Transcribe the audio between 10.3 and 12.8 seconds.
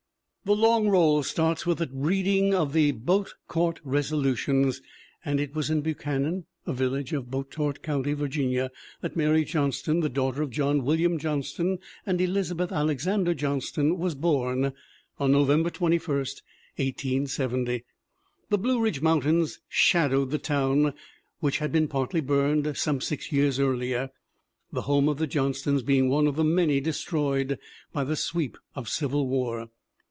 of John William Johnston and Elizabeth